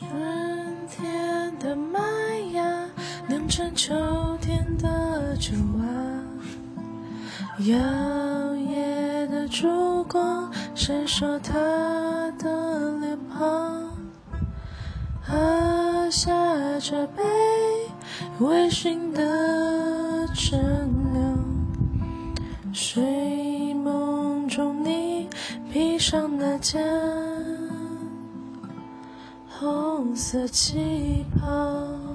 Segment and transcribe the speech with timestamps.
[0.00, 0.08] 春
[0.88, 2.00] 天的麦
[2.54, 2.88] 芽
[3.28, 3.94] 酿成秋
[4.40, 5.84] 天的酒啊，
[7.58, 7.76] 摇
[8.54, 11.52] 曳的烛光闪烁她
[12.38, 13.90] 的脸庞，
[15.20, 16.32] 喝下
[16.78, 17.22] 这杯
[18.38, 20.58] 微醺的陈
[21.12, 25.28] 酿，睡梦中你
[25.70, 27.59] 披上那件。
[29.58, 32.09] 红色旗袍。